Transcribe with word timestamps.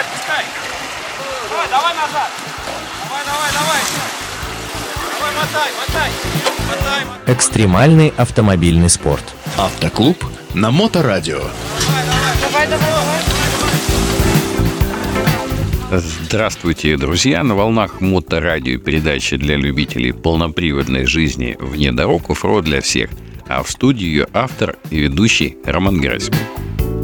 давай, 0.00 0.04
отпускай. 0.04 0.44
Давай, 1.50 1.68
давай 1.68 1.94
назад. 1.94 2.30
Давай, 3.04 3.24
давай, 3.24 3.52
давай. 3.52 3.80
Давай, 5.18 5.32
мотай, 5.34 5.70
мотай. 5.78 6.10
Мотай, 6.68 7.04
мотай. 7.04 7.34
Экстремальный 7.34 8.12
автомобильный 8.16 8.88
спорт. 8.88 9.24
Автоклуб 9.58 10.24
на 10.54 10.70
Моторадио. 10.70 11.40
Давай, 12.40 12.66
давай, 12.66 12.80
давай. 12.80 13.20
Здравствуйте, 15.92 16.96
друзья! 16.96 17.42
На 17.42 17.56
волнах 17.56 18.00
моторадио 18.00 18.78
передачи 18.78 19.36
для 19.36 19.56
любителей 19.56 20.12
полноприводной 20.12 21.04
жизни 21.04 21.56
вне 21.58 21.90
дорог 21.90 22.30
оффроуд 22.30 22.64
для 22.64 22.80
всех. 22.80 23.10
А 23.48 23.64
в 23.64 23.70
студии 23.70 24.06
ее 24.06 24.28
автор 24.32 24.76
и 24.90 25.00
ведущий 25.00 25.58
Роман 25.64 26.00
Герасимов. 26.00 26.59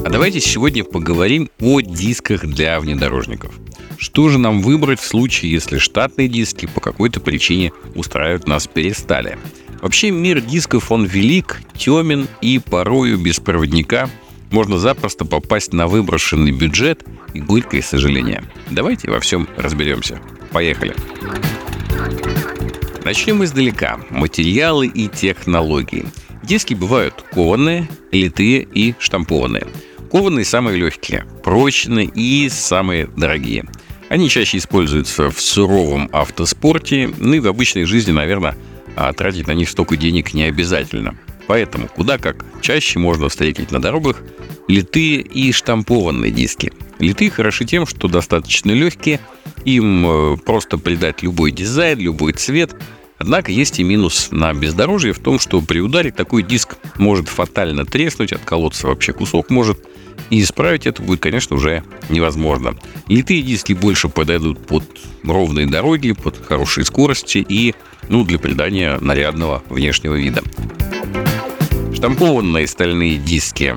А 0.06 0.08
давайте 0.08 0.40
сегодня 0.40 0.84
поговорим 0.84 1.50
о 1.60 1.80
дисках 1.80 2.46
для 2.46 2.78
внедорожников. 2.78 3.58
Что 3.98 4.28
же 4.28 4.38
нам 4.38 4.62
выбрать 4.62 5.00
в 5.00 5.04
случае, 5.04 5.50
если 5.50 5.78
штатные 5.78 6.28
диски 6.28 6.66
по 6.66 6.80
какой-то 6.80 7.18
причине 7.18 7.72
устраивать 7.96 8.46
нас 8.46 8.68
перестали? 8.68 9.36
Вообще 9.82 10.12
мир 10.12 10.40
дисков 10.40 10.92
он 10.92 11.06
велик, 11.06 11.60
темен 11.76 12.28
и 12.40 12.60
порою 12.60 13.18
без 13.18 13.40
проводника 13.40 14.08
можно 14.52 14.78
запросто 14.78 15.24
попасть 15.24 15.72
на 15.72 15.88
выброшенный 15.88 16.52
бюджет 16.52 17.02
и 17.34 17.40
горькое 17.40 17.82
сожаление. 17.82 18.44
Давайте 18.70 19.10
во 19.10 19.18
всем 19.18 19.48
разберемся. 19.56 20.20
Поехали. 20.52 20.94
Начнем 23.04 23.42
издалека. 23.42 23.98
Материалы 24.10 24.86
и 24.86 25.08
технологии. 25.08 26.06
Диски 26.44 26.74
бывают 26.74 27.24
кованые, 27.32 27.88
литые 28.12 28.62
и 28.62 28.94
штампованные. 29.00 29.66
Кованые 30.10 30.44
самые 30.44 30.76
легкие, 30.76 31.26
прочные 31.42 32.10
и 32.14 32.48
самые 32.48 33.06
дорогие. 33.16 33.64
Они 34.08 34.28
чаще 34.28 34.58
используются 34.58 35.30
в 35.30 35.40
суровом 35.40 36.08
автоспорте, 36.12 37.10
ну 37.18 37.34
и 37.34 37.40
в 37.40 37.48
обычной 37.48 37.84
жизни, 37.84 38.12
наверное, 38.12 38.56
а 38.94 39.12
тратить 39.12 39.46
на 39.48 39.52
них 39.52 39.68
столько 39.68 39.96
денег 39.96 40.32
не 40.32 40.44
обязательно. 40.44 41.16
Поэтому 41.46 41.88
куда 41.88 42.18
как 42.18 42.44
чаще 42.60 42.98
можно 42.98 43.28
встретить 43.28 43.70
на 43.70 43.80
дорогах 43.80 44.22
литые 44.68 45.20
и 45.20 45.52
штампованные 45.52 46.30
диски. 46.30 46.72
Литые 46.98 47.30
хороши 47.30 47.64
тем, 47.64 47.86
что 47.86 48.08
достаточно 48.08 48.70
легкие, 48.70 49.20
им 49.64 50.06
э, 50.06 50.36
просто 50.38 50.78
придать 50.78 51.22
любой 51.22 51.52
дизайн, 51.52 51.98
любой 51.98 52.32
цвет. 52.32 52.74
Однако 53.18 53.50
есть 53.50 53.78
и 53.78 53.82
минус 53.82 54.28
на 54.30 54.52
бездорожье 54.52 55.12
в 55.12 55.18
том, 55.18 55.38
что 55.38 55.60
при 55.62 55.80
ударе 55.80 56.10
такой 56.10 56.42
диск 56.42 56.76
может 56.98 57.28
фатально 57.28 57.84
треснуть, 57.84 58.32
отколоться 58.32 58.88
вообще 58.88 59.12
кусок 59.12 59.50
может, 59.50 59.78
и 60.30 60.42
исправить 60.42 60.86
это 60.86 61.02
будет, 61.02 61.20
конечно, 61.20 61.56
уже 61.56 61.82
невозможно. 62.08 62.76
Литые 63.08 63.42
диски 63.42 63.72
больше 63.72 64.08
подойдут 64.08 64.66
под 64.66 64.84
ровные 65.22 65.66
дороги, 65.66 66.12
под 66.12 66.44
хорошие 66.44 66.84
скорости 66.84 67.44
и 67.48 67.74
ну, 68.08 68.24
для 68.24 68.38
придания 68.38 68.98
нарядного 69.00 69.62
внешнего 69.68 70.14
вида. 70.14 70.42
Штампованные 71.94 72.66
стальные 72.66 73.18
диски 73.18 73.76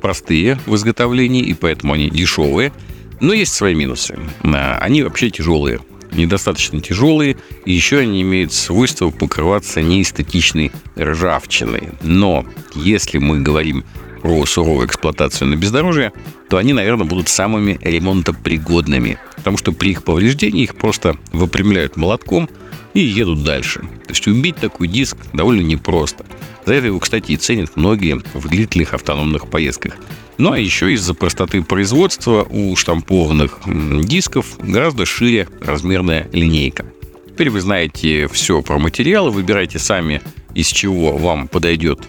простые 0.00 0.58
в 0.66 0.74
изготовлении, 0.74 1.42
и 1.42 1.54
поэтому 1.54 1.92
они 1.92 2.10
дешевые. 2.10 2.72
Но 3.20 3.34
есть 3.34 3.52
свои 3.52 3.74
минусы. 3.74 4.18
А, 4.42 4.78
они 4.80 5.02
вообще 5.02 5.30
тяжелые, 5.30 5.80
недостаточно 6.12 6.80
тяжелые, 6.80 7.36
и 7.64 7.72
еще 7.72 7.98
они 7.98 8.22
имеют 8.22 8.52
свойство 8.52 9.10
покрываться 9.10 9.82
неэстетичной 9.82 10.72
ржавчиной. 10.98 11.90
Но 12.02 12.44
если 12.74 13.18
мы 13.18 13.40
говорим 13.40 13.84
про 14.22 14.44
суровую 14.46 14.86
эксплуатацию 14.86 15.48
на 15.48 15.56
бездорожье, 15.56 16.12
то 16.48 16.56
они, 16.56 16.72
наверное, 16.72 17.06
будут 17.06 17.28
самыми 17.28 17.78
ремонтопригодными, 17.80 19.18
потому 19.36 19.56
что 19.56 19.72
при 19.72 19.92
их 19.92 20.04
повреждении 20.04 20.64
их 20.64 20.76
просто 20.76 21.16
выпрямляют 21.32 21.96
молотком 21.96 22.48
и 22.92 23.00
едут 23.00 23.44
дальше. 23.44 23.80
То 23.80 24.10
есть 24.10 24.26
убить 24.26 24.56
такой 24.56 24.88
диск 24.88 25.16
довольно 25.32 25.62
непросто. 25.62 26.26
За 26.66 26.74
это 26.74 26.88
его, 26.88 26.98
кстати, 26.98 27.32
и 27.32 27.36
ценят 27.36 27.76
многие 27.76 28.20
в 28.34 28.48
длительных 28.48 28.94
автономных 28.94 29.48
поездках. 29.48 29.96
Ну 30.40 30.52
а 30.52 30.58
еще 30.58 30.90
из-за 30.94 31.12
простоты 31.12 31.62
производства 31.62 32.46
у 32.48 32.74
штампованных 32.74 33.58
дисков 34.06 34.56
гораздо 34.58 35.04
шире 35.04 35.46
размерная 35.60 36.30
линейка. 36.32 36.86
Теперь 37.28 37.50
вы 37.50 37.60
знаете 37.60 38.26
все 38.26 38.62
про 38.62 38.78
материалы, 38.78 39.32
выбирайте 39.32 39.78
сами, 39.78 40.22
из 40.54 40.68
чего 40.68 41.18
вам 41.18 41.46
подойдет 41.46 42.00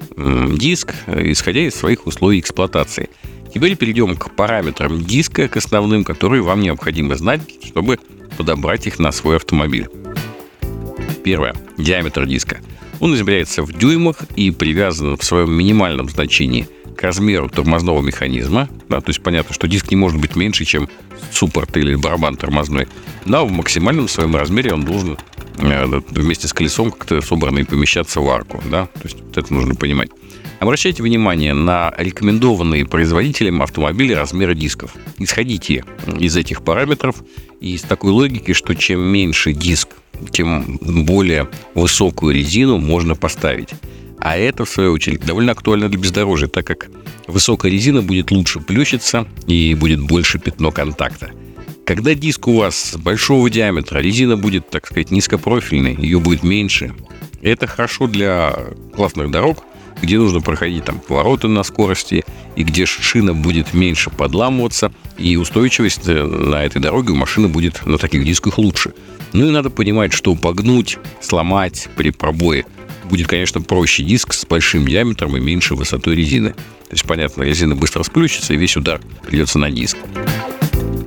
диск, 0.53 0.93
исходя 1.07 1.67
из 1.67 1.75
своих 1.75 2.07
условий 2.07 2.39
эксплуатации. 2.39 3.09
Теперь 3.53 3.75
перейдем 3.75 4.15
к 4.15 4.33
параметрам 4.33 5.03
диска, 5.03 5.49
к 5.49 5.57
основным, 5.57 6.05
которые 6.05 6.41
вам 6.41 6.61
необходимо 6.61 7.17
знать, 7.17 7.41
чтобы 7.65 7.99
подобрать 8.37 8.87
их 8.87 8.97
на 8.97 9.11
свой 9.11 9.35
автомобиль. 9.35 9.89
Первое. 11.25 11.53
Диаметр 11.77 12.25
диска. 12.25 12.61
Он 13.01 13.13
измеряется 13.13 13.61
в 13.63 13.77
дюймах 13.77 14.23
и 14.37 14.51
привязан 14.51 15.17
в 15.17 15.23
своем 15.25 15.51
минимальном 15.51 16.07
значении 16.07 16.69
размеру 17.03 17.49
тормозного 17.49 18.01
механизма. 18.01 18.69
Да, 18.89 19.01
то 19.01 19.09
есть 19.09 19.21
понятно, 19.21 19.53
что 19.53 19.67
диск 19.67 19.91
не 19.91 19.97
может 19.97 20.19
быть 20.19 20.35
меньше, 20.35 20.65
чем 20.65 20.89
суппорт 21.31 21.75
или 21.77 21.95
барабан 21.95 22.35
тормозной. 22.37 22.87
Но 23.25 23.45
в 23.45 23.51
максимальном 23.51 24.07
своем 24.07 24.35
размере 24.35 24.73
он 24.73 24.83
должен 24.83 25.17
э, 25.57 26.01
вместе 26.09 26.47
с 26.47 26.53
колесом 26.53 26.91
как-то 26.91 27.21
собранный 27.21 27.65
помещаться 27.65 28.21
в 28.21 28.29
арку. 28.29 28.61
Да? 28.69 28.85
То 28.85 29.01
есть 29.03 29.21
вот 29.21 29.37
это 29.37 29.53
нужно 29.53 29.75
понимать. 29.75 30.09
Обращайте 30.59 31.01
внимание 31.01 31.55
на 31.55 31.91
рекомендованные 31.97 32.85
производителем 32.85 33.63
автомобиля 33.63 34.17
размеры 34.17 34.53
дисков. 34.53 34.93
Исходите 35.17 35.83
из 36.19 36.37
этих 36.37 36.63
параметров 36.63 37.15
и 37.59 37.73
из 37.73 37.81
такой 37.81 38.11
логики, 38.11 38.53
что 38.53 38.75
чем 38.75 39.01
меньше 39.01 39.53
диск 39.53 39.89
тем 40.31 40.77
более 41.05 41.49
высокую 41.73 42.35
резину 42.35 42.77
можно 42.77 43.15
поставить. 43.15 43.69
А 44.21 44.37
это, 44.37 44.65
в 44.65 44.69
свою 44.69 44.93
очередь, 44.93 45.25
довольно 45.25 45.51
актуально 45.51 45.89
для 45.89 45.99
бездорожья, 45.99 46.47
так 46.47 46.65
как 46.65 46.89
высокая 47.27 47.71
резина 47.71 48.03
будет 48.03 48.29
лучше 48.29 48.59
плющиться 48.59 49.27
и 49.47 49.73
будет 49.73 49.99
больше 49.99 50.37
пятно 50.37 50.71
контакта. 50.71 51.31
Когда 51.85 52.13
диск 52.13 52.47
у 52.47 52.57
вас 52.57 52.95
большого 52.97 53.49
диаметра, 53.49 53.97
резина 53.97 54.37
будет, 54.37 54.69
так 54.69 54.85
сказать, 54.85 55.09
низкопрофильной, 55.09 55.95
ее 55.95 56.19
будет 56.19 56.43
меньше. 56.43 56.93
Это 57.41 57.65
хорошо 57.65 58.05
для 58.05 58.55
классных 58.95 59.31
дорог, 59.31 59.63
где 60.03 60.19
нужно 60.19 60.39
проходить 60.39 60.85
там 60.85 60.99
повороты 60.99 61.47
на 61.47 61.63
скорости, 61.63 62.23
и 62.55 62.63
где 62.63 62.85
шина 62.85 63.33
будет 63.33 63.73
меньше 63.73 64.11
подламываться, 64.11 64.93
и 65.17 65.35
устойчивость 65.35 66.07
э, 66.07 66.23
на 66.23 66.63
этой 66.63 66.79
дороге 66.79 67.13
у 67.13 67.15
машины 67.15 67.47
будет 67.47 67.85
на 67.87 67.97
таких 67.97 68.23
дисках 68.23 68.59
лучше. 68.59 68.93
Ну 69.33 69.47
и 69.47 69.51
надо 69.51 69.71
понимать, 69.71 70.13
что 70.13 70.35
погнуть, 70.35 70.99
сломать 71.21 71.89
при 71.95 72.11
пробое 72.11 72.65
будет, 73.11 73.27
конечно, 73.27 73.61
проще 73.61 74.03
диск 74.03 74.33
с 74.33 74.45
большим 74.45 74.87
диаметром 74.87 75.37
и 75.37 75.39
меньшей 75.39 75.77
высотой 75.77 76.15
резины. 76.15 76.53
То 76.53 76.93
есть, 76.93 77.03
понятно, 77.03 77.43
резина 77.43 77.75
быстро 77.75 78.01
сплющится, 78.01 78.53
и 78.53 78.57
весь 78.57 78.75
удар 78.75 78.99
придется 79.27 79.59
на 79.59 79.69
диск. 79.69 79.97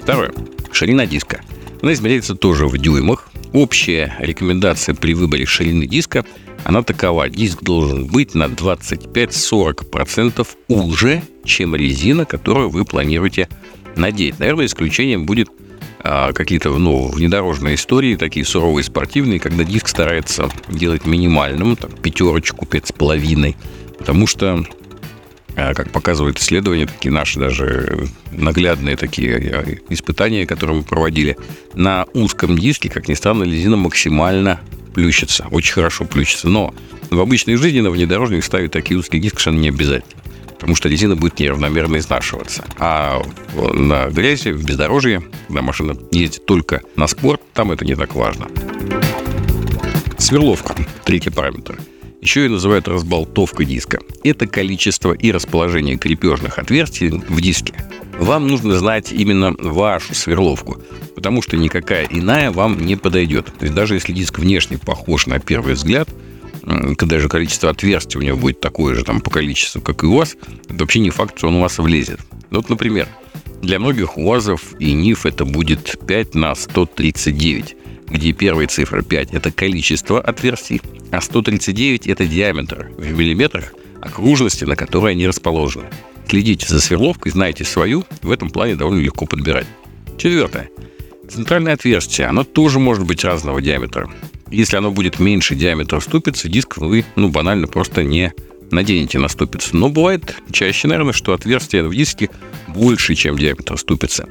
Второе. 0.03 0.32
Ширина 0.70 1.06
диска. 1.06 1.41
Она 1.82 1.93
измеряется 1.93 2.37
тоже 2.37 2.66
в 2.66 2.78
дюймах. 2.78 3.28
Общая 3.53 4.16
рекомендация 4.20 4.94
при 4.94 5.14
выборе 5.14 5.47
ширины 5.47 5.87
диска– 5.87 6.25
она 6.64 6.82
такова. 6.82 7.28
Диск 7.28 7.62
должен 7.62 8.06
быть 8.06 8.34
на 8.34 8.44
25-40% 8.44 10.48
уже, 10.69 11.22
чем 11.44 11.76
резина, 11.76 12.25
которую 12.25 12.70
вы 12.70 12.87
планируете 12.87 13.50
надеть. 13.97 14.38
Наверное, 14.38 14.64
исключением 14.66 15.26
будет 15.26 15.48
какие-то 16.04 16.76
ну, 16.76 17.09
внедорожные 17.09 17.76
истории, 17.76 18.16
такие 18.16 18.44
суровые 18.44 18.84
спортивные, 18.84 19.41
когда 19.41 19.65
диск 19.65 19.88
старается 19.88 20.50
делать 20.69 21.06
минимальным, 21.06 21.76
там, 21.76 21.91
пятерочку, 21.92 22.66
пять 22.66 22.88
с 22.88 22.92
половиной, 22.92 23.56
потому 23.98 24.26
что 24.26 24.64
а, 25.56 25.72
как 25.72 25.91
показывают 25.93 26.38
исследования, 26.38 26.87
такие 26.87 27.12
наши 27.12 27.38
даже 27.38 28.08
наглядные 28.32 28.96
такие 28.96 29.37
а, 29.37 29.64
испытания, 29.88 30.46
которые 30.46 30.78
мы 30.78 30.82
проводили, 30.82 31.37
на 31.75 32.06
узком 32.12 32.58
диске, 32.58 32.90
как 32.90 33.08
ни 33.08 33.14
странно, 33.14 33.44
резина 33.44 33.76
максимально 33.76 34.61
плющится, 34.94 35.46
очень 35.50 35.73
хорошо 35.73 36.05
плющится. 36.05 36.49
Но 36.49 36.75
в 37.11 37.20
обычной 37.20 37.56
жизни 37.56 37.81
на 37.81 37.90
внедорожник 37.90 38.44
ставить 38.44 38.73
такие 38.73 38.99
узкие 38.99 39.23
диски 39.23 39.37
совершенно 39.37 39.61
не 39.61 39.69
обязательно. 39.69 40.24
Потому 40.64 40.76
что 40.76 40.88
резина 40.88 41.14
будет 41.14 41.38
неравномерно 41.38 41.99
изнашиваться. 41.99 42.64
А 42.78 43.22
на 43.75 44.08
грязи, 44.08 44.49
в 44.49 44.64
бездорожье, 44.64 45.22
когда 45.46 45.61
машина 45.61 45.94
ездит 46.11 46.46
только 46.46 46.81
на 46.96 47.06
спорт, 47.06 47.43
там 47.52 47.70
это 47.70 47.84
не 47.84 47.94
так 47.94 48.14
важно. 48.14 48.49
Сверловка. 50.16 50.75
Третий 51.05 51.28
параметр. 51.28 51.78
Еще 52.22 52.44
ее 52.44 52.49
называют 52.49 52.88
разболтовка 52.88 53.66
диска. 53.66 53.99
Это 54.22 54.46
количество 54.46 55.12
и 55.12 55.32
расположение 55.32 55.99
крепежных 55.99 56.58
отверстий 56.58 57.11
в 57.11 57.40
диске. 57.43 57.75
Вам 58.19 58.49
нужно 58.49 58.78
знать 58.78 59.12
именно 59.12 59.55
вашу 59.58 60.14
сверловку 60.14 60.81
потому 61.14 61.40
что 61.40 61.56
никакая 61.56 62.06
иная 62.11 62.50
вам 62.50 62.84
не 62.84 62.96
подойдет. 62.96 63.50
То 63.58 63.66
даже 63.70 63.94
если 63.94 64.12
диск 64.12 64.38
внешне 64.38 64.76
похож 64.76 65.26
на 65.26 65.38
первый 65.38 65.72
взгляд, 65.72 66.06
когда 66.96 67.19
же 67.19 67.28
количество 67.28 67.70
отверстий 67.70 68.19
у 68.19 68.22
него 68.22 68.37
будет 68.38 68.61
такое 68.61 68.94
же 68.94 69.05
там 69.05 69.20
по 69.20 69.31
количеству, 69.31 69.81
как 69.81 70.02
и 70.02 70.06
у 70.06 70.16
вас, 70.16 70.37
это 70.69 70.78
вообще 70.78 71.00
не 71.00 71.11
факт, 71.11 71.37
что 71.37 71.49
он 71.49 71.56
у 71.56 71.61
вас 71.61 71.78
влезет. 71.78 72.20
Вот, 72.50 72.69
например, 72.69 73.08
Для 73.64 73.78
многих 73.78 74.19
УАЗов 74.19 74.75
и 74.78 74.93
НИФ 74.93 75.25
это 75.25 75.46
будет 75.46 75.99
5 76.06 76.34
на 76.34 76.55
139, 76.55 77.76
где 78.11 78.32
первая 78.32 78.66
цифра 78.66 79.00
5– 79.00 79.31
это 79.32 79.50
количество 79.50 80.20
отверстий, 80.20 80.82
а 81.11 81.22
139– 81.22 82.06
это 82.08 82.26
диаметр 82.26 82.90
в 82.99 83.11
миллиметрах 83.12 83.72
окружности, 84.02 84.64
на 84.64 84.76
которой 84.76 85.12
они 85.12 85.26
расположены. 85.26 85.87
Следите 86.28 86.66
за 86.66 86.78
сверловкой, 86.78 87.32
знаете 87.32 87.64
свою, 87.64 88.05
в 88.20 88.31
этом 88.31 88.50
плане 88.50 88.76
довольно 88.76 89.00
легко 89.00 89.25
подбирать. 89.25 89.66
Четвертое. 90.19 90.69
Центральное 91.31 91.72
отверстие, 91.72 92.26
оно 92.26 92.44
тоже 92.44 92.78
может 92.78 93.06
быть 93.06 93.25
разного 93.25 93.62
диаметра. 93.62 94.11
Если 94.54 94.76
оно 94.76 94.92
будет 94.92 95.18
меньше 95.18 95.56
диаметра 95.56 95.98
ступицы, 95.98 96.48
диск 96.48 96.76
вы, 96.76 97.04
ну, 97.16 97.28
банально 97.28 97.66
просто 97.66 98.04
не 98.04 98.32
наденете 98.70 99.18
на 99.18 99.28
ступицу. 99.28 99.76
Но 99.76 99.88
бывает 99.88 100.36
чаще, 100.52 100.86
наверное, 100.86 101.12
что 101.12 101.32
отверстие 101.32 101.82
в 101.82 101.94
диске 101.94 102.30
больше, 102.68 103.16
чем 103.16 103.36
диаметр 103.36 103.76
ступицы. 103.76 104.28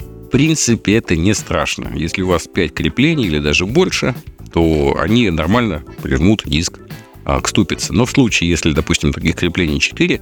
В 0.00 0.28
принципе, 0.30 0.96
это 0.96 1.14
не 1.16 1.34
страшно. 1.34 1.92
Если 1.94 2.22
у 2.22 2.26
вас 2.26 2.48
5 2.48 2.74
креплений 2.74 3.26
или 3.26 3.38
даже 3.38 3.64
больше, 3.64 4.14
то 4.52 4.96
они 4.98 5.30
нормально 5.30 5.84
прижмут 6.02 6.42
диск 6.44 6.80
а, 7.24 7.40
к 7.40 7.48
ступице. 7.48 7.92
Но 7.92 8.06
в 8.06 8.10
случае, 8.10 8.50
если, 8.50 8.72
допустим, 8.72 9.12
таких 9.12 9.36
креплений 9.36 9.78
4, 9.78 10.20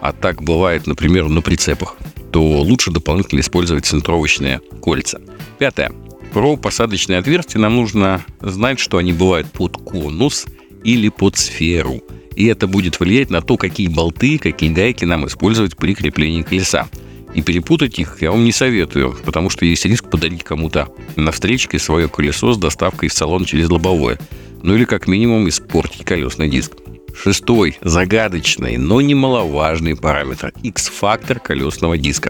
а 0.00 0.12
так 0.12 0.42
бывает, 0.42 0.86
например, 0.86 1.28
на 1.28 1.42
прицепах, 1.42 1.96
то 2.32 2.42
лучше 2.42 2.90
дополнительно 2.90 3.40
использовать 3.40 3.84
центровочные 3.84 4.60
кольца. 4.80 5.20
Пятое. 5.58 5.92
Про 6.36 6.58
посадочные 6.58 7.20
отверстия 7.20 7.58
нам 7.58 7.76
нужно 7.76 8.22
знать, 8.42 8.78
что 8.78 8.98
они 8.98 9.14
бывают 9.14 9.50
под 9.50 9.78
конус 9.78 10.44
или 10.84 11.08
под 11.08 11.38
сферу. 11.38 12.02
И 12.34 12.44
это 12.44 12.66
будет 12.66 13.00
влиять 13.00 13.30
на 13.30 13.40
то, 13.40 13.56
какие 13.56 13.88
болты, 13.88 14.36
какие 14.36 14.70
гайки 14.70 15.06
нам 15.06 15.26
использовать 15.26 15.78
при 15.78 15.94
креплении 15.94 16.42
колеса. 16.42 16.90
И 17.32 17.40
перепутать 17.40 17.98
их 17.98 18.18
я 18.20 18.32
вам 18.32 18.44
не 18.44 18.52
советую, 18.52 19.16
потому 19.24 19.48
что 19.48 19.64
есть 19.64 19.86
риск 19.86 20.10
подарить 20.10 20.44
кому-то 20.44 20.90
на 21.16 21.32
встречке 21.32 21.78
свое 21.78 22.06
колесо 22.06 22.52
с 22.52 22.58
доставкой 22.58 23.08
в 23.08 23.14
салон 23.14 23.46
через 23.46 23.70
лобовое. 23.70 24.18
Ну 24.62 24.74
или 24.74 24.84
как 24.84 25.06
минимум 25.06 25.48
испортить 25.48 26.04
колесный 26.04 26.50
диск. 26.50 26.72
Шестой, 27.14 27.78
загадочный, 27.80 28.76
но 28.76 29.00
немаловажный 29.00 29.96
параметр– 29.96 30.52
X-фактор 30.62 31.40
колесного 31.40 31.96
диска. 31.96 32.28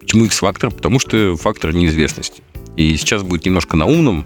Почему 0.00 0.24
X-фактор? 0.24 0.70
Потому 0.70 0.98
что 0.98 1.36
фактор 1.36 1.74
неизвестности. 1.74 2.42
И 2.76 2.96
сейчас 2.96 3.22
будет 3.22 3.44
немножко 3.44 3.76
на 3.76 3.86
умном, 3.86 4.24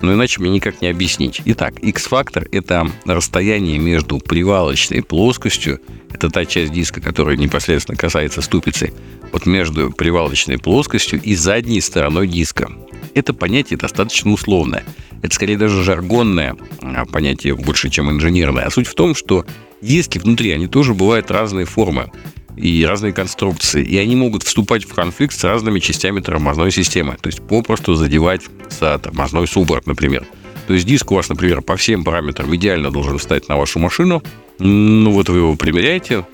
но 0.00 0.12
иначе 0.12 0.40
мне 0.40 0.50
никак 0.50 0.80
не 0.80 0.88
объяснить. 0.88 1.42
Итак, 1.44 1.78
X-фактор– 1.80 2.46
это 2.52 2.90
расстояние 3.04 3.78
между 3.78 4.18
привалочной 4.18 5.02
плоскостью, 5.02 5.80
это 6.10 6.30
та 6.30 6.44
часть 6.44 6.72
диска, 6.72 7.00
которая 7.00 7.36
непосредственно 7.36 7.98
касается 7.98 8.40
ступицы, 8.40 8.92
вот 9.32 9.46
между 9.46 9.90
привалочной 9.90 10.58
плоскостью 10.58 11.20
и 11.20 11.34
задней 11.34 11.80
стороной 11.80 12.28
диска. 12.28 12.70
Это 13.14 13.34
понятие 13.34 13.78
достаточно 13.78 14.32
условное. 14.32 14.84
Это 15.22 15.34
скорее 15.34 15.58
даже 15.58 15.82
жаргонное 15.82 16.56
а, 16.80 17.04
понятие 17.04 17.56
больше, 17.56 17.90
чем 17.90 18.10
инженерное. 18.10 18.64
А 18.64 18.70
суть 18.70 18.86
в 18.86 18.94
том, 18.94 19.16
что 19.16 19.44
диски 19.80 20.18
внутри, 20.18 20.52
они 20.52 20.68
тоже 20.68 20.94
бывают 20.94 21.30
разные 21.30 21.66
формы 21.66 22.12
и 22.58 22.84
разные 22.84 23.12
конструкции, 23.12 23.84
и 23.84 23.96
они 23.98 24.16
могут 24.16 24.42
вступать 24.42 24.84
в 24.84 24.94
конфликт 24.94 25.34
с 25.38 25.44
разными 25.44 25.80
частями 25.80 26.20
тормозной 26.20 26.70
системы, 26.70 27.16
то 27.20 27.28
есть 27.28 27.40
попросту 27.40 27.94
задевать 27.94 28.42
за 28.70 28.98
тормозной 28.98 29.46
суппорт, 29.46 29.86
например. 29.86 30.24
То 30.66 30.74
есть 30.74 30.86
диск 30.86 31.10
у 31.12 31.14
вас, 31.14 31.28
например, 31.28 31.62
по 31.62 31.76
всем 31.76 32.04
параметрам 32.04 32.54
идеально 32.54 32.90
должен 32.90 33.18
встать 33.18 33.48
на 33.48 33.56
вашу 33.56 33.78
машину, 33.78 34.22
ну 34.58 35.10
вот 35.12 35.28
вы 35.28 35.38
его 35.38 35.56
примеряете, 35.56 36.26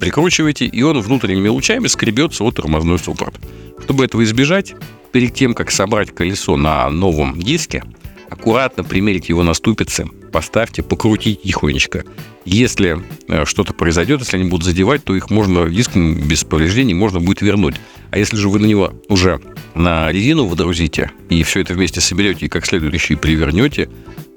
прикручиваете, 0.00 0.66
и 0.66 0.82
он 0.82 1.00
внутренними 1.00 1.48
лучами 1.48 1.86
скребется 1.86 2.42
от 2.44 2.56
тормозной 2.56 2.98
суппорт. 2.98 3.36
Чтобы 3.84 4.04
этого 4.04 4.24
избежать, 4.24 4.74
перед 5.12 5.34
тем, 5.34 5.54
как 5.54 5.70
собрать 5.70 6.14
колесо 6.14 6.56
на 6.56 6.90
новом 6.90 7.38
диске, 7.40 7.84
аккуратно 8.30 8.84
примерить 8.84 9.28
его 9.28 9.42
на 9.42 9.54
ступицы, 9.54 10.06
поставьте, 10.32 10.82
покрутите 10.82 11.40
тихонечко. 11.42 12.04
Если 12.44 12.98
э, 13.28 13.44
что-то 13.44 13.72
произойдет, 13.72 14.20
если 14.20 14.36
они 14.36 14.48
будут 14.48 14.64
задевать, 14.64 15.04
то 15.04 15.14
их 15.14 15.30
можно, 15.30 15.68
диск 15.68 15.96
без 15.96 16.44
повреждений 16.44 16.94
можно 16.94 17.20
будет 17.20 17.42
вернуть. 17.42 17.76
А 18.10 18.18
если 18.18 18.36
же 18.36 18.48
вы 18.48 18.58
на 18.58 18.66
него 18.66 18.92
уже 19.08 19.40
на 19.74 20.10
резину 20.12 20.46
водрузите 20.46 21.10
и 21.28 21.42
все 21.42 21.60
это 21.60 21.74
вместе 21.74 22.00
соберете 22.00 22.46
и 22.46 22.48
как 22.48 22.66
следует 22.66 22.94
еще 22.94 23.14
и 23.14 23.16
привернете, 23.16 23.88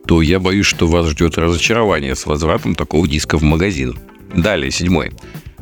то 0.08 0.22
я 0.22 0.40
боюсь, 0.40 0.66
что 0.66 0.88
вас 0.88 1.08
ждет 1.10 1.38
разочарование 1.38 2.16
с 2.16 2.26
возвратом 2.26 2.76
такого 2.76 3.08
диска 3.08 3.38
в 3.38 3.44
магазин. 3.44 3.98
Далее, 4.34 4.72
седьмой. 4.72 5.12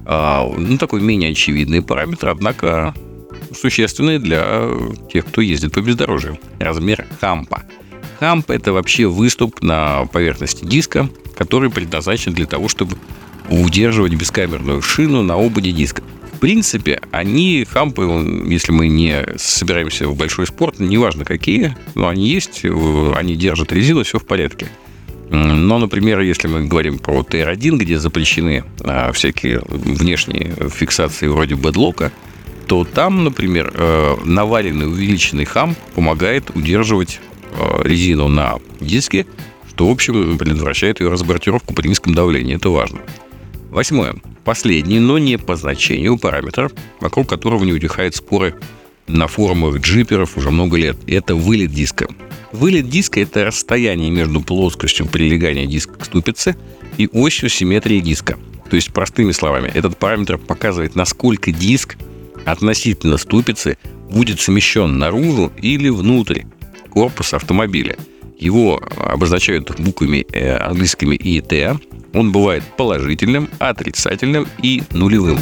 А, 0.05 0.47
ну, 0.57 0.77
такой 0.77 1.01
менее 1.01 1.31
очевидный 1.31 1.81
параметр, 1.81 2.29
однако 2.29 2.93
существенный 3.53 4.19
для 4.19 4.69
тех, 5.11 5.25
кто 5.25 5.41
ездит 5.41 5.73
по 5.73 5.81
бездорожью. 5.81 6.39
Размер 6.59 7.05
хампа– 7.19 7.63
Хамп– 8.19 8.49
это 8.51 8.73
вообще 8.73 9.05
выступ 9.05 9.61
на 9.61 10.05
поверхности 10.05 10.65
диска, 10.65 11.09
который 11.35 11.69
предназначен 11.69 12.33
для 12.33 12.47
того, 12.47 12.67
чтобы 12.67 12.97
удерживать 13.49 14.13
бескамерную 14.15 14.81
шину 14.81 15.21
на 15.21 15.35
ободе 15.35 15.71
диска. 15.71 16.01
В 16.33 16.39
принципе, 16.39 16.99
они, 17.11 17.65
хампы, 17.69 18.03
если 18.47 18.71
мы 18.71 18.87
не 18.87 19.25
собираемся 19.37 20.07
в 20.07 20.15
большой 20.15 20.47
спорт, 20.47 20.79
неважно 20.79 21.25
какие, 21.25 21.75
но 21.95 22.07
они 22.07 22.27
есть, 22.27 22.63
они 22.63 23.35
держат 23.35 23.71
резину, 23.71 24.03
все 24.03 24.19
в 24.19 24.25
порядке. 24.25 24.67
Но, 25.29 25.77
например, 25.77 26.21
если 26.21 26.47
мы 26.47 26.65
говорим 26.65 26.99
про 26.99 27.21
TR1, 27.21 27.77
где 27.77 27.99
запрещены 27.99 28.63
а, 28.79 29.11
всякие 29.11 29.61
внешние 29.67 30.55
фиксации 30.69 31.27
вроде 31.27 31.55
бедлока, 31.55 32.11
то 32.67 32.85
там, 32.85 33.23
например, 33.23 33.71
э, 33.73 34.15
наваренный 34.25 34.87
увеличенный 34.87 35.45
хам 35.45 35.75
помогает 35.95 36.49
удерживать 36.53 37.19
Э, 37.21 37.26
резину 37.81 38.27
на 38.27 38.59
диске, 38.79 39.25
что, 39.69 39.87
в 39.87 39.91
общем, 39.91 40.37
предотвращает 40.37 40.99
ее 40.99 41.09
разбортировку 41.09 41.73
при 41.73 41.87
низком 41.87 42.13
давлении. 42.15 42.55
Это 42.55 42.69
важно. 42.69 42.99
Восьмое. 43.69 44.15
Последний, 44.43 44.99
но 44.99 45.17
не 45.17 45.37
по 45.37 45.55
значению 45.55 46.17
параметр, 46.17 46.71
вокруг 47.01 47.27
которого 47.29 47.63
не 47.63 47.73
утихают 47.73 48.15
споры 48.15 48.55
на 49.07 49.27
форумах 49.27 49.77
джиперов 49.77 50.37
уже 50.37 50.51
много 50.51 50.77
лет. 50.77 50.97
Это 51.07 51.35
вылет 51.35 51.71
диска. 51.71 52.07
Вылет 52.51 52.89
диска– 52.89 53.19
это 53.21 53.45
расстояние 53.45 54.09
между 54.09 54.41
плоскостью 54.41 55.05
прилегания 55.05 55.65
диска 55.65 55.93
к 55.93 56.05
ступице 56.05 56.55
и 56.97 57.07
осью 57.11 57.49
симметрии 57.49 57.99
диска. 57.99 58.37
То 58.69 58.75
есть, 58.75 58.91
простыми 58.93 59.31
словами, 59.31 59.69
этот 59.73 59.97
параметр 59.97 60.37
показывает, 60.37 60.95
насколько 60.95 61.51
диск 61.51 61.97
относительно 62.45 63.17
ступицы 63.17 63.77
будет 64.09 64.39
смещен 64.39 64.97
наружу 64.97 65.51
или 65.61 65.89
внутрь 65.89 66.43
корпус 66.97 67.35
автомобиля. 67.35 67.95
Его 68.39 68.81
обозначают 68.97 69.79
буквами 69.79 70.25
э, 70.31 70.57
английскими 70.57 71.15
И, 71.15 71.41
Т. 71.41 71.77
Он 72.11 72.31
бывает 72.31 72.63
положительным, 72.75 73.49
отрицательным 73.59 74.47
и 74.63 74.81
нулевым. 74.89 75.37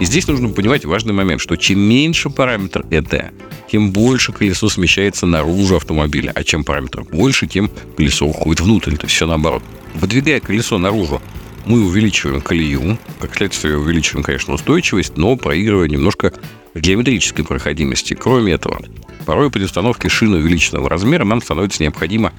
И 0.00 0.04
здесь 0.04 0.26
нужно 0.26 0.48
понимать 0.48 0.84
важный 0.84 1.12
момент, 1.12 1.40
что 1.40 1.54
чем 1.54 1.78
меньше 1.78 2.30
параметр 2.30 2.84
ЭТ, 2.90 3.32
тем 3.70 3.92
больше 3.92 4.32
колесо 4.32 4.68
смещается 4.68 5.24
наружу 5.24 5.76
автомобиля, 5.76 6.32
а 6.34 6.42
чем 6.42 6.64
параметр 6.64 7.04
больше, 7.04 7.46
тем 7.46 7.70
колесо 7.96 8.26
уходит 8.26 8.60
внутрь, 8.60 8.96
то 8.96 9.04
есть 9.04 9.14
все 9.14 9.28
наоборот. 9.28 9.62
Выдвигая 9.94 10.40
колесо 10.40 10.78
наружу, 10.78 11.22
мы 11.70 11.86
увеличиваем 11.86 12.40
колею, 12.40 12.98
как 13.20 13.36
следствие 13.36 13.78
увеличиваем, 13.78 14.24
конечно, 14.24 14.54
устойчивость, 14.54 15.16
но 15.16 15.36
проигрывая 15.36 15.86
немножко 15.86 16.32
геометрической 16.74 17.44
проходимости. 17.44 18.14
Кроме 18.14 18.54
этого, 18.54 18.80
порой 19.24 19.52
при 19.52 19.62
установке 19.62 20.08
шины 20.08 20.38
увеличенного 20.38 20.88
размера 20.88 21.24
нам 21.24 21.40
становится 21.40 21.84
необходимо 21.84 22.32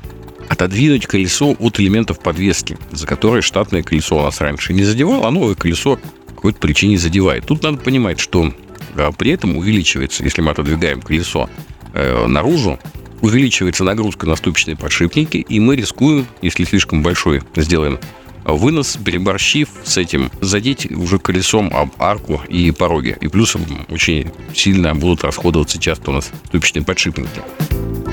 отодвинуть 0.49 1.07
колесо 1.07 1.55
от 1.57 1.79
элементов 1.79 2.19
подвески, 2.19 2.77
за 2.91 3.07
которые 3.07 3.41
штатное 3.41 3.83
колесо 3.83 4.17
у 4.17 4.21
нас 4.21 4.41
раньше 4.41 4.73
не 4.73 4.83
задевало, 4.83 5.29
а 5.29 5.31
новое 5.31 5.55
колесо 5.55 5.97
какой-то 6.27 6.59
причине 6.59 6.97
задевает. 6.97 7.45
Тут 7.45 7.63
надо 7.63 7.77
понимать, 7.77 8.19
что 8.19 8.53
а, 8.97 9.13
при 9.13 9.31
этом 9.31 9.55
увеличивается, 9.55 10.25
если 10.25 10.41
мы 10.41 10.51
отодвигаем 10.51 11.01
колесо 11.01 11.49
э, 11.93 12.27
наружу, 12.27 12.79
увеличивается 13.21 13.85
нагрузка 13.85 14.27
на 14.27 14.35
ступичные 14.35 14.75
подшипники, 14.75 15.37
и 15.37 15.59
мы 15.61 15.77
рискуем, 15.77 16.27
если 16.41 16.65
слишком 16.65 17.01
большой 17.01 17.43
сделаем 17.55 17.97
вынос, 18.45 18.97
переборщив 19.03 19.69
с 19.83 19.97
этим, 19.97 20.31
задеть 20.41 20.91
уже 20.91 21.19
колесом 21.19 21.71
об 21.73 21.91
арку 21.99 22.41
и 22.47 22.71
пороги. 22.71 23.17
И 23.21 23.27
плюсом 23.27 23.65
очень 23.89 24.31
сильно 24.53 24.95
будут 24.95 25.23
расходоваться 25.23 25.79
часто 25.79 26.11
у 26.11 26.13
нас 26.13 26.31
ступичные 26.45 26.83
подшипники. 26.83 27.41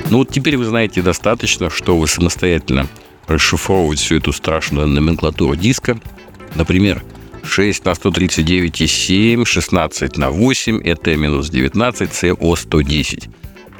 Ну 0.09 0.19
вот 0.19 0.31
теперь 0.31 0.57
вы 0.57 0.65
знаете 0.65 1.01
достаточно, 1.01 1.69
что 1.69 1.97
вы 1.97 2.07
самостоятельно 2.07 2.87
расшифровывать 3.27 3.99
всю 3.99 4.15
эту 4.15 4.33
страшную 4.33 4.87
номенклатуру 4.87 5.55
диска. 5.55 5.99
Например, 6.55 7.03
6 7.43 7.85
на 7.85 7.91
139,7, 7.91 9.45
16 9.45 10.17
на 10.17 10.31
8, 10.31 10.81
это 10.81 11.15
минус 11.15 11.49
19, 11.49 12.13
СО 12.13 12.55
110. 12.55 13.29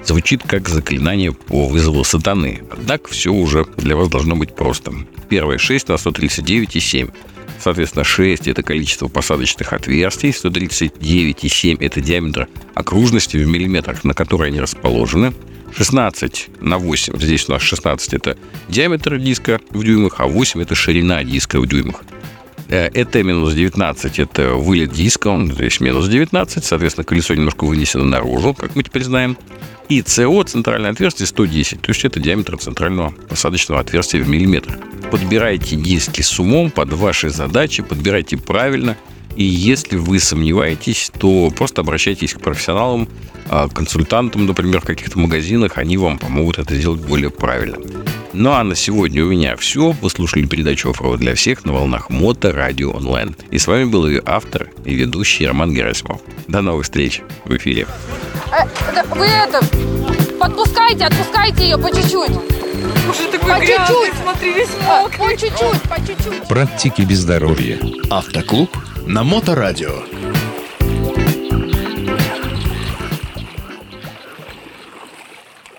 Звучит 0.04 0.42
как 0.46 0.70
заклинание 0.70 1.32
по 1.34 1.68
вызову 1.68 2.04
сатаны. 2.04 2.62
Однако 2.72 3.10
все 3.10 3.32
уже 3.32 3.66
для 3.78 3.96
вас 3.96 4.10
должно 4.10 4.36
быть 4.36 4.56
просто. 4.56 4.94
Первое 5.30 5.58
6 5.58 5.90
на 5.90 5.94
139,7. 5.94 7.12
Соответственно, 7.60 8.06
6– 8.06 8.48
это 8.50 8.64
количество 8.64 9.10
посадочных 9.10 9.74
отверстий, 9.74 10.30
139,7– 10.30 11.78
это 11.82 12.00
диаметр 12.00 12.48
окружности 12.74 13.36
в 13.36 13.46
миллиметрах, 13.46 14.06
на 14.06 14.14
которой 14.14 14.48
они 14.48 14.62
расположены. 14.62 15.34
16 15.76 16.50
на 16.62 16.78
8, 16.78 17.20
здесь 17.20 17.50
у 17.50 17.52
нас 17.52 17.62
16– 17.62 18.14
это 18.16 18.38
диаметр 18.70 19.18
диска 19.18 19.60
в 19.72 19.84
дюймах, 19.84 20.16
а 20.20 20.28
8– 20.28 20.62
это 20.64 20.74
ширина 20.74 21.24
диска 21.26 21.60
в 21.60 21.68
дюймах. 21.68 22.04
Это 22.70 23.24
минус 23.24 23.54
19– 23.54 24.20
это 24.22 24.54
вылет 24.54 24.94
диска, 24.94 25.28
он 25.28 25.52
здесь 25.52 25.82
минус 25.82 26.08
19, 26.08 26.64
соответственно, 26.64 27.04
колесо 27.04 27.36
немножко 27.36 27.66
вынесено 27.66 28.06
наружу, 28.06 28.54
как 28.54 28.76
мы 28.76 28.84
теперь 28.84 29.04
знаем. 29.04 29.38
И 29.90 30.04
СО, 30.06 30.44
центральное 30.44 30.92
отверстие, 30.92 31.26
110, 31.26 31.82
то 31.82 31.90
есть 31.90 32.06
это 32.06 32.20
диаметр 32.20 32.58
центрального 32.58 33.10
посадочного 33.28 33.82
отверстия 33.82 34.24
в 34.24 34.30
миллиметр. 34.30 34.78
Подбирайте 35.10 35.76
диски 35.76 36.22
с 36.22 36.40
умом 36.40 36.70
под 36.70 36.94
ваши 36.94 37.32
задачи, 37.32 37.82
подбирайте 37.82 38.38
правильно. 38.38 38.98
И 39.36 39.44
если 39.44 39.98
вы 39.98 40.20
сомневаетесь, 40.20 41.12
то 41.18 41.50
просто 41.50 41.82
обращайтесь 41.82 42.36
к 42.36 42.40
профессионалам, 42.40 43.10
а, 43.50 43.68
консультантам, 43.68 44.46
например, 44.46 44.82
в 44.82 44.86
каких-то 44.86 45.18
магазинах, 45.18 45.80
они 45.80 45.98
вам 45.98 46.20
помогут 46.20 46.60
это 46.60 46.76
сделать 46.76 47.02
более 47.02 47.32
правильно. 47.32 47.78
Ну 48.34 48.52
а 48.52 48.64
на 48.64 48.76
сегодня 48.76 49.24
у 49.24 49.28
меня 49.28 49.56
все. 49.56 49.92
Вы 50.02 50.10
слушали 50.10 50.46
передачу 50.46 50.90
«Оффроуд 50.92 51.20
для 51.20 51.34
всех» 51.36 51.66
на 51.66 51.74
волнах 51.74 52.10
Мото 52.10 52.52
Радио 52.52 52.92
Онлайн. 52.92 53.36
И 53.52 53.58
с 53.58 53.68
вами 53.68 53.86
был 53.86 54.08
ее 54.08 54.22
автор 54.26 54.70
и 54.86 54.94
ведущий 54.96 55.48
Роман 55.48 55.74
Герасимов. 55.74 56.22
До 56.48 56.62
новых 56.62 56.84
встреч 56.84 57.22
в 57.46 57.56
эфире. 57.58 57.88
Э, 58.52 58.66
вы 59.16 59.26
это, 59.26 59.62
подпускайте, 60.40 61.06
отпускайте 61.06 61.64
ее 61.64 61.78
по 61.78 61.90
чуть-чуть. 61.90 62.32
Уже 63.10 63.32
такой 63.32 63.54
По 63.54 63.60
грязный, 63.60 63.88
чуть-чуть. 63.88 64.14
смотри, 64.22 64.54
весь 64.54 64.70
А, 64.88 65.02
мокрый. 65.02 65.20
По 65.20 65.38
чуть-чуть, 65.38 65.82
по 65.82 65.96
чуть-чуть. 65.98 66.48
Практики 66.48 67.02
без 67.02 67.20
здоровья. 67.20 67.80
Автоклуб 68.12 68.70
на 69.08 69.24
Моторадио. 69.24 70.04